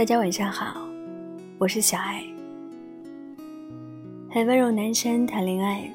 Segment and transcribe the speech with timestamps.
[0.00, 0.80] 大家晚上好，
[1.58, 2.24] 我是小爱。
[4.30, 5.92] 和温柔男生谈恋爱，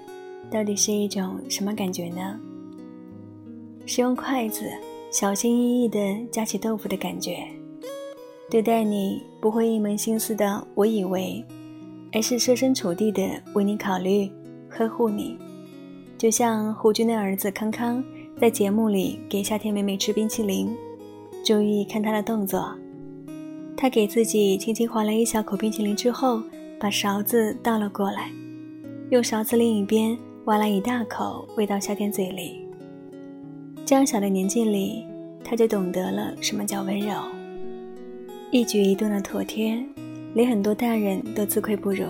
[0.52, 2.40] 到底是一种什么感觉呢？
[3.88, 4.70] 是用筷子
[5.10, 7.48] 小心翼翼地夹起豆腐的感觉，
[8.48, 11.44] 对待你不会一门心思的我以为，
[12.14, 14.32] 而是设身处地的为你考虑，
[14.70, 15.36] 呵护你。
[16.16, 18.04] 就像胡军的儿子康康
[18.40, 20.72] 在节目里给夏天妹妹吃冰淇淋。
[21.44, 22.72] 注意看他的动作，
[23.78, 26.42] 他给自己轻轻划了一小口冰淇淋之后，
[26.80, 28.32] 把勺子倒了过来，
[29.10, 32.62] 用勺子另一边挖了一大口，喂到夏天嘴里。
[33.86, 35.06] 这样小的年纪里，
[35.44, 37.14] 他就懂得了什么叫温柔，
[38.50, 39.78] 一举一动的妥帖，
[40.34, 42.06] 连很多大人都自愧不如。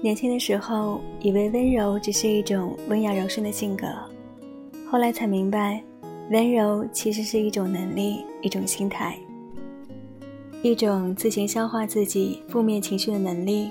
[0.00, 3.86] 年轻的时候，以为温柔只是一种温雅柔顺的性格，
[4.88, 5.82] 后来才明白。
[6.30, 9.18] 温柔其实是一种能力，一种心态，
[10.62, 13.68] 一种自行消化自己负面情绪的能力，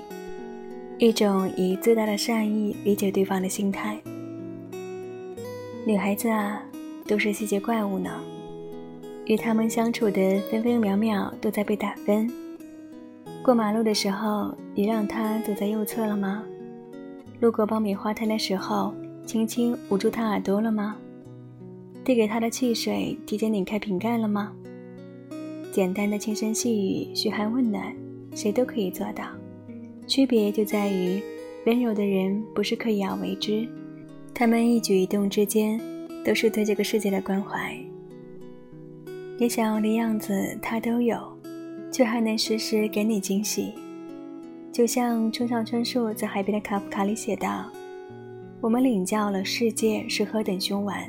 [0.98, 3.98] 一种以最大的善意理解对方的心态。
[5.86, 6.62] 女孩子啊，
[7.08, 8.10] 都是细节怪物呢，
[9.24, 12.30] 与他们相处的分分秒秒都在被打分。
[13.42, 16.44] 过马路的时候，你让他走在右侧了吗？
[17.40, 18.92] 路过爆米花摊的时候，
[19.24, 20.94] 轻轻捂住他耳朵了吗？
[22.04, 24.52] 递给他的汽水，提前拧开瓶盖了吗？
[25.72, 27.96] 简单的轻声细语、嘘寒问暖，
[28.34, 29.24] 谁都可以做到。
[30.06, 31.18] 区别就在于，
[31.64, 33.66] 温柔的人不是刻意而为之，
[34.34, 35.80] 他们一举一动之间
[36.22, 37.74] 都是对这个世界的关怀。
[39.38, 41.18] 你想要的样子他都有，
[41.90, 43.72] 却还能时时给你惊喜。
[44.70, 47.70] 就像村上春树在《海边的卡夫卡》里写道
[48.60, 51.02] ：“我们领教了世界是何等凶顽。”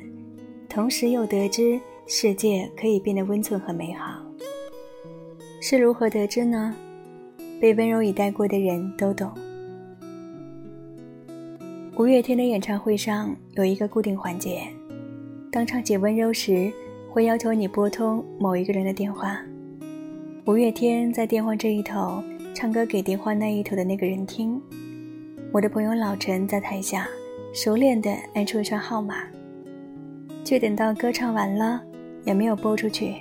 [0.69, 4.22] 同时又得知世界可以变得温存和美好，
[5.66, 6.75] 是如何得知呢？
[7.57, 9.31] 被温柔以待过的人都懂。
[11.96, 14.63] 五月天的演唱会上有一个固定环节，
[15.50, 16.69] 当唱起《温柔》时，
[17.09, 19.40] 会要求你拨通某一个人的电话。
[20.47, 22.22] 五月天在电话这一头
[22.53, 24.62] 唱歌给电话那一头的那个人听。
[25.53, 27.07] 我的朋友老陈在台下
[27.53, 29.23] 熟练地按出一串号码。
[30.44, 31.81] 却等到歌唱完了，
[32.25, 33.16] 也没有拨出去。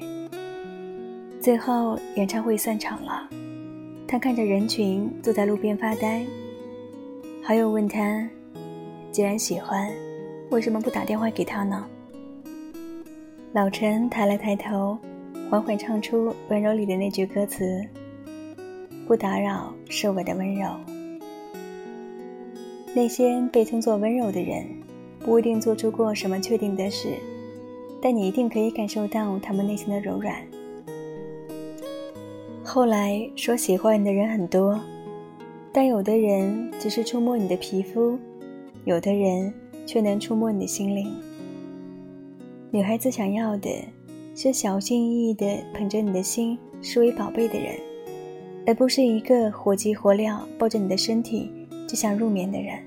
[1.42, 3.28] 最后演唱会散场了，
[4.06, 6.24] 他看着人群，坐在路边发呆。
[7.42, 8.28] 好友问他
[9.10, 9.90] ：“既然喜欢，
[10.50, 11.84] 为什么不打电话给他呢？”
[13.52, 14.96] 老陈抬了抬头，
[15.50, 17.84] 缓缓唱出《温柔》里的那句歌词
[19.08, 20.70] ：“不打扰是我的温柔。”
[22.94, 24.64] 那些被称作温柔的人。
[25.18, 27.14] 不一定做出过什么确定的事，
[28.00, 30.36] 但你一定可以感受到他们内心的柔软。
[32.74, 34.80] 后来说喜欢你的人很多，
[35.74, 38.18] 但有的人只是触摸你的皮肤，
[38.86, 39.52] 有的人
[39.84, 41.12] 却能触摸你的心灵。
[42.70, 43.68] 女孩子想要的
[44.34, 47.74] 是小心翼翼地捧着你的心视为宝贝的人，
[48.66, 51.50] 而不是一个火急火燎抱着你的身体
[51.86, 52.78] 就想入眠的人。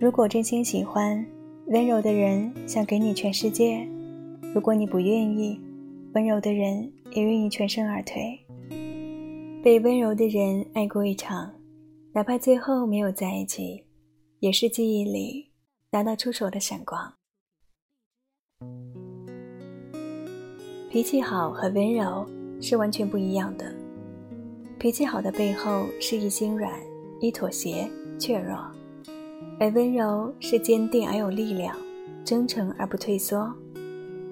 [0.00, 1.22] 如果真心喜欢，
[1.66, 3.86] 温柔的人想给你全世界；
[4.54, 5.60] 如果你不愿意，
[6.14, 8.40] 温柔的人也愿意全身而退。
[9.64, 11.50] 被温柔的人爱过一场，
[12.12, 13.82] 哪怕最后没有在一起，
[14.40, 15.46] 也是记忆里
[15.90, 17.10] 拿得出手的闪光。
[20.90, 22.26] 脾气好和温柔
[22.60, 23.74] 是完全不一样的。
[24.78, 26.70] 脾气好的背后是一心软，
[27.22, 28.58] 一妥协，怯弱。
[29.58, 31.74] 而温柔是坚定而有力量，
[32.22, 33.50] 真诚而不退缩，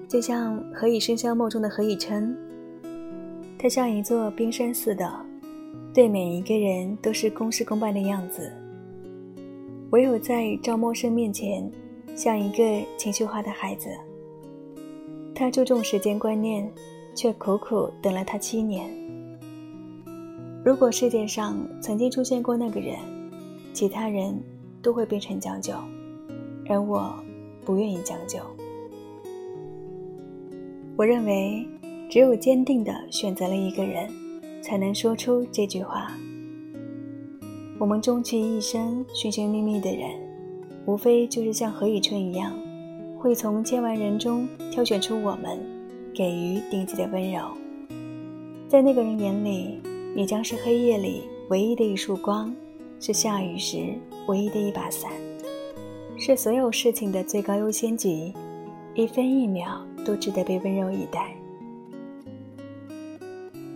[0.07, 2.37] 就像《何以笙箫默》中的何以琛，
[3.57, 5.11] 他像一座冰山似的，
[5.93, 8.51] 对每一个人都是公事公办的样子。
[9.91, 11.71] 唯有在赵默笙面前，
[12.15, 13.89] 像一个情绪化的孩子。
[15.35, 16.71] 他注重时间观念，
[17.15, 18.89] 却苦苦等了他七年。
[20.63, 22.97] 如果世界上曾经出现过那个人，
[23.73, 24.37] 其他人。
[24.83, 25.73] 都会变成将就，
[26.67, 27.15] 而我
[27.63, 28.37] 不愿意将就。
[30.97, 31.65] 我认为，
[32.09, 34.09] 只有坚定的选择了一个人，
[34.63, 36.11] 才能说出这句话。
[37.77, 40.09] 我们终其一生寻寻觅觅的人，
[40.85, 42.57] 无非就是像何以琛一样，
[43.19, 45.59] 会从千万人中挑选出我们，
[46.15, 47.41] 给予顶级的温柔。
[48.69, 49.81] 在那个人眼里，
[50.15, 52.55] 你将是黑夜里唯一的一束光。
[52.99, 53.95] 是下雨时
[54.27, 55.11] 唯一的一把伞，
[56.17, 58.33] 是所有事情的最高优先级，
[58.95, 61.35] 一分一秒都值得被温柔以待。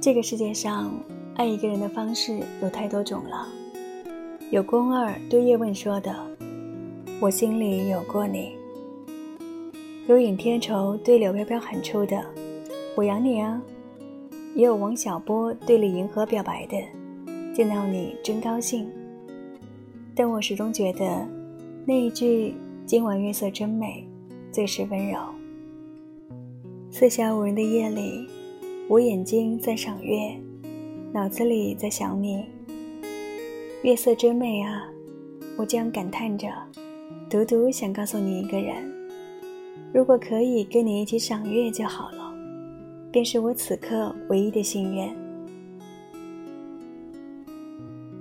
[0.08, 0.90] 这个世界上，
[1.36, 3.46] 爱一个人的方式有太多种了。
[4.52, 6.16] 有宫二对叶问说的
[7.20, 8.54] ：“我心里有过你。”
[10.08, 12.24] 有尹天仇对柳飘飘喊出的
[12.96, 13.62] ：“我养你啊。”
[14.56, 16.78] 也有王小波对李银河表白的
[17.54, 18.90] ：“见到你真高兴。”
[20.16, 21.28] 但我始终觉得，
[21.86, 22.54] 那一句
[22.88, 24.08] “今晚月色真美”
[24.54, 25.20] 最是温柔。
[26.90, 28.26] 四下无人的夜里，
[28.90, 30.34] 我眼睛在赏月，
[31.12, 32.46] 脑子里在想你。
[33.82, 34.88] 月色真美啊，
[35.58, 36.48] 我这样感叹着，
[37.30, 38.76] 独独想告诉你一个人：
[39.94, 42.34] 如果可以跟你一起赏月就好了，
[43.12, 45.14] 便是我此刻唯一的心愿。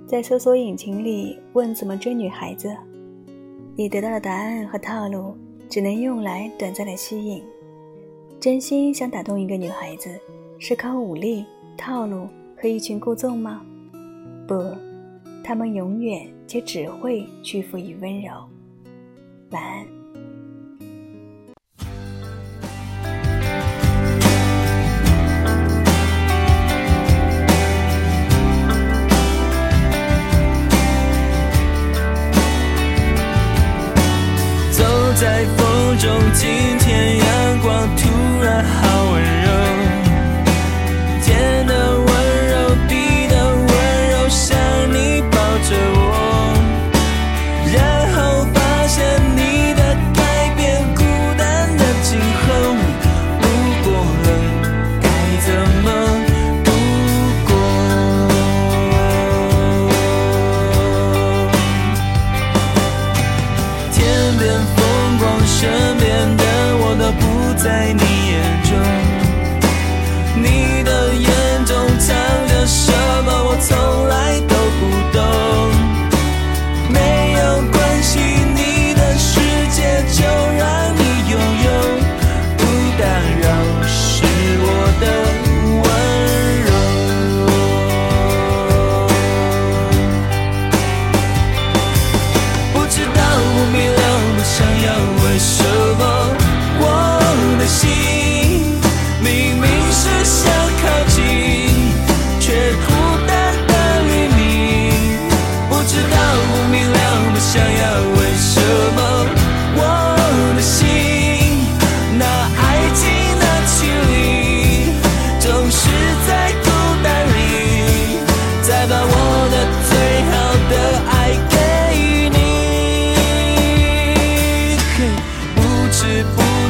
[0.05, 2.75] 在搜索引擎里问怎么追女孩子，
[3.73, 5.33] 你得到的答案和套路
[5.69, 7.41] 只能用来短暂的吸引。
[8.37, 10.09] 真心想打动一个女孩子，
[10.59, 11.45] 是靠武力、
[11.77, 12.27] 套路
[12.59, 13.61] 和一群故纵吗？
[14.47, 14.75] 不，
[15.43, 18.31] 他们永远就只会屈服于温柔。
[19.51, 19.85] 晚安。
[34.71, 34.83] 走
[35.15, 36.19] 在风中，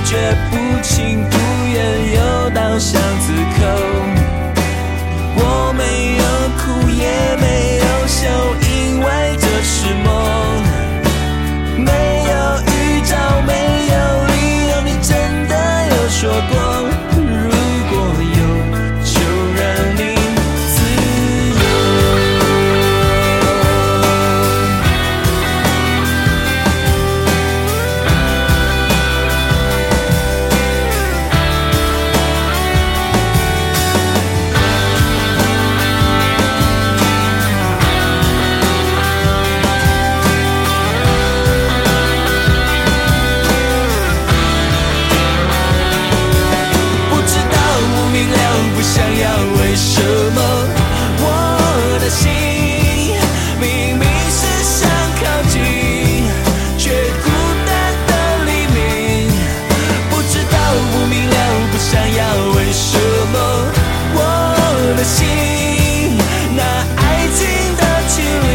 [0.10, 0.16] 却，
[0.50, 1.38] 不情不
[1.74, 3.34] 愿，又到巷子
[65.08, 65.26] 心，
[66.56, 66.62] 那
[66.98, 67.02] 爱
[67.34, 67.40] 情
[67.78, 67.82] 的
[68.14, 68.52] 距离，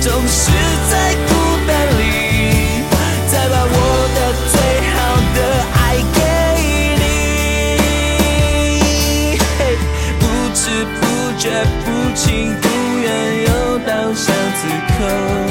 [0.00, 0.40] 总是
[0.90, 0.92] 在
[1.26, 1.30] 孤
[1.66, 2.00] 单里，
[3.30, 3.74] 再把我
[4.14, 4.18] 的
[4.52, 4.54] 最
[4.92, 4.94] 好
[5.34, 5.38] 的
[5.72, 5.80] 爱
[6.12, 6.20] 给
[7.00, 7.02] 你。
[10.20, 10.22] 不
[10.52, 10.60] 知
[11.00, 11.00] 不
[11.38, 11.44] 觉，
[11.82, 12.20] 不情
[12.60, 12.64] 不
[13.00, 13.08] 愿，
[13.46, 13.48] 又
[13.86, 14.24] 到巷
[14.58, 14.62] 子
[14.98, 15.41] 口。